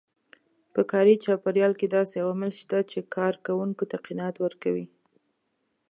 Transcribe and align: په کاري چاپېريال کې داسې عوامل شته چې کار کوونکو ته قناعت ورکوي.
په 0.73 0.81
کاري 0.91 1.15
چاپېريال 1.23 1.73
کې 1.79 1.87
داسې 1.95 2.15
عوامل 2.23 2.51
شته 2.61 2.77
چې 2.91 2.99
کار 3.15 3.33
کوونکو 3.45 3.83
ته 3.91 3.97
قناعت 4.05 4.35
ورکوي. 4.41 4.85